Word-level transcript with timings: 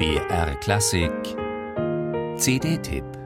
BR 0.00 0.54
Klassik. 0.62 1.36
CD-Tipp 2.38 3.19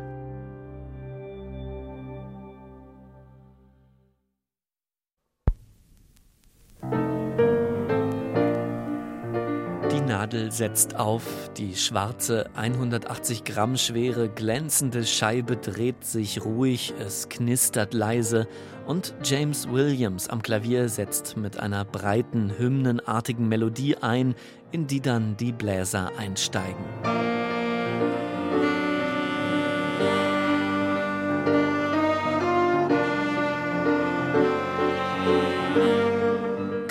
Nadel 10.14 10.52
setzt 10.52 10.94
auf, 10.94 11.24
die 11.56 11.74
schwarze, 11.74 12.48
180 12.54 13.42
Gramm 13.42 13.76
schwere, 13.76 14.28
glänzende 14.28 15.04
Scheibe 15.04 15.56
dreht 15.56 16.04
sich 16.04 16.44
ruhig, 16.44 16.94
es 17.00 17.28
knistert 17.28 17.94
leise 17.94 18.46
und 18.86 19.12
James 19.24 19.68
Williams 19.68 20.28
am 20.28 20.40
Klavier 20.40 20.88
setzt 20.88 21.36
mit 21.36 21.58
einer 21.58 21.84
breiten, 21.84 22.52
hymnenartigen 22.56 23.48
Melodie 23.48 23.96
ein, 23.96 24.36
in 24.70 24.86
die 24.86 25.00
dann 25.00 25.36
die 25.36 25.50
Bläser 25.50 26.12
einsteigen. 26.16 26.84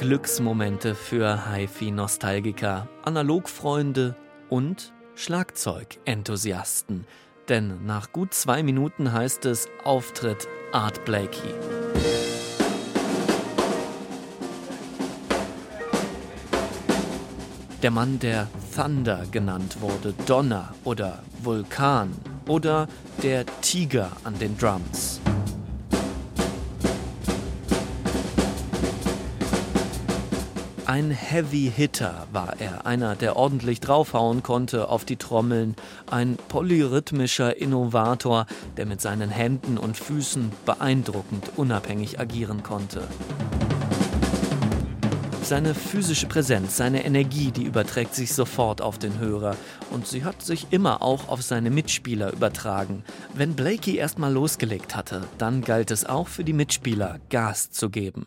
Glücksmomente 0.03 0.95
für 0.95 1.49
HiFi-Nostalgiker, 1.49 2.89
Analogfreunde 3.05 4.17
und 4.49 4.91
Schlagzeug-Enthusiasten. 5.15 7.07
Denn 7.47 7.85
nach 7.85 8.11
gut 8.11 8.33
zwei 8.33 8.63
Minuten 8.63 9.13
heißt 9.13 9.45
es 9.45 9.69
Auftritt 9.85 10.49
Art 10.73 11.05
Blakey. 11.05 11.53
Der 17.81 17.91
Mann, 17.91 18.19
der 18.19 18.49
Thunder 18.75 19.23
genannt 19.31 19.77
wurde, 19.79 20.13
Donner 20.25 20.75
oder 20.83 21.23
Vulkan 21.41 22.11
oder 22.49 22.89
der 23.21 23.45
Tiger 23.61 24.11
an 24.25 24.37
den 24.37 24.57
Drums. 24.57 25.21
Ein 30.85 31.11
Heavy 31.11 31.71
Hitter 31.73 32.27
war 32.33 32.59
er, 32.59 32.85
einer, 32.85 33.15
der 33.15 33.37
ordentlich 33.37 33.79
draufhauen 33.79 34.43
konnte 34.43 34.89
auf 34.89 35.05
die 35.05 35.15
Trommeln, 35.15 35.75
ein 36.11 36.37
polyrhythmischer 36.49 37.55
Innovator, 37.55 38.47
der 38.75 38.85
mit 38.85 38.99
seinen 38.99 39.29
Händen 39.29 39.77
und 39.77 39.95
Füßen 39.95 40.51
beeindruckend 40.65 41.51
unabhängig 41.55 42.19
agieren 42.19 42.63
konnte. 42.63 43.01
Seine 45.41 45.73
physische 45.73 46.27
Präsenz, 46.27 46.75
seine 46.75 47.05
Energie, 47.05 47.51
die 47.51 47.63
überträgt 47.63 48.13
sich 48.13 48.33
sofort 48.33 48.81
auf 48.81 48.99
den 48.99 49.19
Hörer 49.19 49.55
und 49.89 50.05
sie 50.05 50.25
hat 50.25 50.41
sich 50.41 50.67
immer 50.71 51.01
auch 51.01 51.29
auf 51.29 51.41
seine 51.41 51.69
Mitspieler 51.69 52.33
übertragen. 52.33 53.05
Wenn 53.33 53.53
Blakey 53.53 53.95
erstmal 53.95 54.33
losgelegt 54.33 54.97
hatte, 54.97 55.21
dann 55.37 55.61
galt 55.61 55.91
es 55.91 56.05
auch 56.05 56.27
für 56.27 56.43
die 56.43 56.53
Mitspieler, 56.53 57.19
Gas 57.29 57.71
zu 57.71 57.89
geben. 57.89 58.25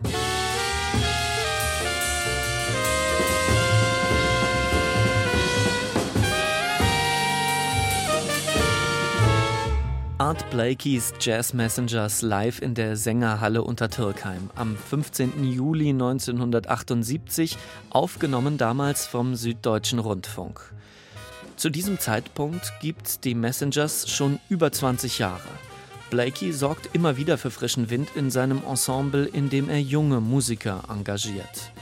Art 10.19 10.49
Blakeys 10.49 11.13
Jazz 11.21 11.53
Messengers 11.53 12.23
live 12.23 12.63
in 12.63 12.73
der 12.73 12.97
Sängerhalle 12.97 13.63
unter 13.63 13.91
Türkheim 13.91 14.49
am 14.55 14.75
15. 14.75 15.45
Juli 15.45 15.91
1978, 15.91 17.59
aufgenommen 17.91 18.57
damals 18.57 19.05
vom 19.07 19.35
Süddeutschen 19.35 19.99
Rundfunk. 19.99 20.73
Zu 21.57 21.69
diesem 21.69 21.99
Zeitpunkt 21.99 22.73
gibt's 22.81 23.21
die 23.21 23.35
Messengers 23.35 24.09
schon 24.09 24.41
über 24.49 24.73
20 24.73 25.19
Jahre. 25.19 25.51
Blakey 26.09 26.51
sorgt 26.53 26.95
immer 26.95 27.19
wieder 27.19 27.37
für 27.37 27.51
frischen 27.51 27.91
Wind 27.91 28.09
in 28.15 28.31
seinem 28.31 28.63
Ensemble, 28.67 29.27
in 29.27 29.51
dem 29.51 29.69
er 29.69 29.83
junge 29.83 30.23
Musiker 30.23 30.85
engagiert. 30.89 31.73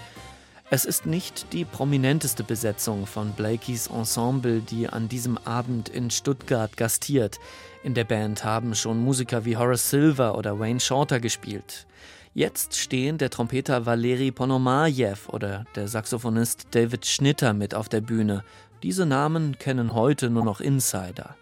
Es 0.74 0.84
ist 0.84 1.06
nicht 1.06 1.52
die 1.52 1.64
prominenteste 1.64 2.42
Besetzung 2.42 3.06
von 3.06 3.30
Blakeys 3.30 3.86
Ensemble, 3.86 4.60
die 4.60 4.88
an 4.88 5.08
diesem 5.08 5.38
Abend 5.38 5.88
in 5.88 6.10
Stuttgart 6.10 6.76
gastiert. 6.76 7.38
In 7.84 7.94
der 7.94 8.02
Band 8.02 8.42
haben 8.42 8.74
schon 8.74 8.98
Musiker 8.98 9.44
wie 9.44 9.56
Horace 9.56 9.88
Silver 9.90 10.36
oder 10.36 10.58
Wayne 10.58 10.80
Shorter 10.80 11.20
gespielt. 11.20 11.86
Jetzt 12.34 12.76
stehen 12.76 13.18
der 13.18 13.30
Trompeter 13.30 13.86
Valeri 13.86 14.32
Ponomarev 14.32 15.28
oder 15.28 15.64
der 15.76 15.86
Saxophonist 15.86 16.66
David 16.72 17.06
Schnitter 17.06 17.52
mit 17.52 17.72
auf 17.72 17.88
der 17.88 18.00
Bühne. 18.00 18.42
Diese 18.82 19.06
Namen 19.06 19.56
kennen 19.60 19.94
heute 19.94 20.28
nur 20.28 20.44
noch 20.44 20.60
Insider. 20.60 21.36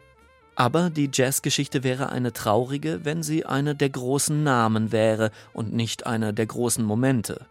Aber 0.57 0.91
die 0.91 1.09
Jazzgeschichte 1.11 1.83
wäre 1.83 2.11
eine 2.11 2.35
traurige, 2.35 3.01
wenn 3.05 3.23
sie 3.23 3.47
eine 3.47 3.75
der 3.75 3.89
großen 3.89 4.43
Namen 4.43 4.93
wäre 4.93 5.31
und 5.55 5.73
nicht 5.73 6.07
eine 6.07 6.35
der 6.35 6.45
großen 6.45 6.85
Momente. 6.85 7.47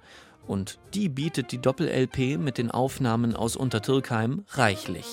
Und 0.48 0.80
die 0.94 1.10
bietet 1.10 1.52
die 1.52 1.60
Doppel-LP 1.60 2.38
mit 2.38 2.58
den 2.58 2.72
Aufnahmen 2.72 3.36
aus 3.36 3.56
Untertürkheim 3.56 4.44
reichlich. 4.52 5.06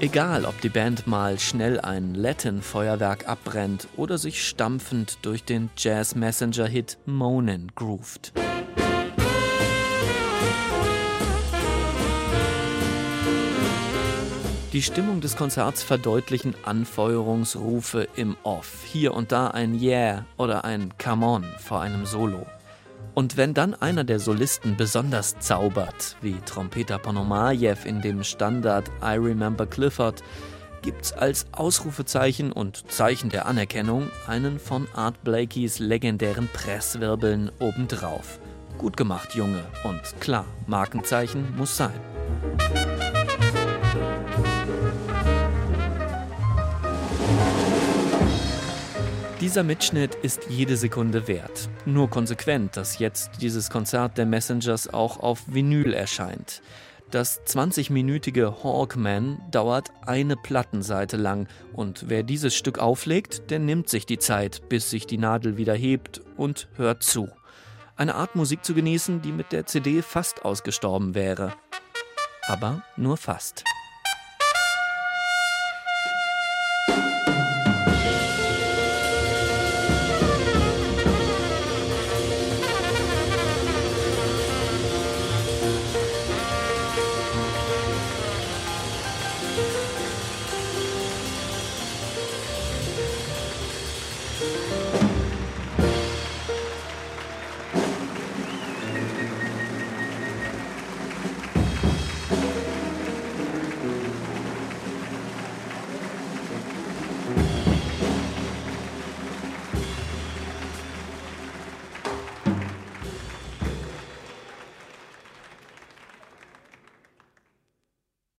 Egal, 0.00 0.44
ob 0.44 0.60
die 0.60 0.68
Band 0.68 1.08
mal 1.08 1.40
schnell 1.40 1.80
ein 1.80 2.14
Latin-Feuerwerk 2.14 3.28
abbrennt 3.28 3.88
oder 3.96 4.16
sich 4.16 4.46
stampfend 4.46 5.18
durch 5.22 5.42
den 5.42 5.70
Jazz-Messenger-Hit 5.76 6.98
Moanin 7.04 7.72
groovt. 7.74 8.32
Die 14.78 14.84
Stimmung 14.84 15.20
des 15.20 15.34
Konzerts 15.36 15.82
verdeutlichen 15.82 16.54
Anfeuerungsrufe 16.62 18.06
im 18.14 18.36
Off. 18.44 18.84
Hier 18.84 19.12
und 19.12 19.32
da 19.32 19.48
ein 19.48 19.74
Yeah 19.74 20.24
oder 20.36 20.64
ein 20.64 20.94
Come 21.02 21.26
on 21.26 21.44
vor 21.58 21.80
einem 21.80 22.06
Solo. 22.06 22.46
Und 23.12 23.36
wenn 23.36 23.54
dann 23.54 23.74
einer 23.74 24.04
der 24.04 24.20
Solisten 24.20 24.76
besonders 24.76 25.36
zaubert, 25.40 26.16
wie 26.20 26.36
Trompeter 26.46 27.00
Ponomarev 27.00 27.88
in 27.88 28.00
dem 28.02 28.22
Standard 28.22 28.88
I 29.02 29.16
Remember 29.16 29.66
Clifford, 29.66 30.22
gibt's 30.82 31.12
als 31.12 31.46
Ausrufezeichen 31.50 32.52
und 32.52 32.88
Zeichen 32.88 33.30
der 33.30 33.46
Anerkennung 33.46 34.08
einen 34.28 34.60
von 34.60 34.86
Art 34.94 35.24
Blakeys 35.24 35.80
legendären 35.80 36.48
Presswirbeln 36.52 37.50
obendrauf. 37.58 38.38
Gut 38.78 38.96
gemacht, 38.96 39.34
Junge. 39.34 39.64
Und 39.82 40.20
klar, 40.20 40.44
Markenzeichen 40.68 41.56
muss 41.56 41.76
sein. 41.76 41.98
Dieser 49.48 49.64
Mitschnitt 49.64 50.14
ist 50.16 50.50
jede 50.50 50.76
Sekunde 50.76 51.26
wert. 51.26 51.70
Nur 51.86 52.10
konsequent, 52.10 52.76
dass 52.76 52.98
jetzt 52.98 53.40
dieses 53.40 53.70
Konzert 53.70 54.18
der 54.18 54.26
Messengers 54.26 54.92
auch 54.92 55.20
auf 55.20 55.42
Vinyl 55.46 55.94
erscheint. 55.94 56.60
Das 57.10 57.40
20-minütige 57.46 58.62
Hawkman 58.62 59.40
dauert 59.50 59.88
eine 60.04 60.36
Plattenseite 60.36 61.16
lang 61.16 61.48
und 61.72 62.10
wer 62.10 62.24
dieses 62.24 62.54
Stück 62.54 62.78
auflegt, 62.78 63.50
der 63.50 63.58
nimmt 63.58 63.88
sich 63.88 64.04
die 64.04 64.18
Zeit, 64.18 64.68
bis 64.68 64.90
sich 64.90 65.06
die 65.06 65.16
Nadel 65.16 65.56
wieder 65.56 65.74
hebt 65.74 66.20
und 66.36 66.68
hört 66.74 67.02
zu. 67.02 67.30
Eine 67.96 68.16
Art 68.16 68.36
Musik 68.36 68.66
zu 68.66 68.74
genießen, 68.74 69.22
die 69.22 69.32
mit 69.32 69.52
der 69.52 69.64
CD 69.64 70.02
fast 70.02 70.44
ausgestorben 70.44 71.14
wäre. 71.14 71.54
Aber 72.48 72.82
nur 72.98 73.16
fast. 73.16 73.64